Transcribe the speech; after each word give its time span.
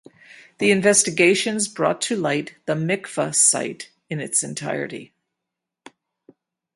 The 0.57 0.71
investigations 0.71 1.67
brought 1.67 2.01
to 2.09 2.15
light 2.15 2.55
the 2.65 2.73
Mikvah 2.73 3.35
site 3.35 3.91
in 4.09 4.19
its 4.19 4.41
entirety. 4.41 5.13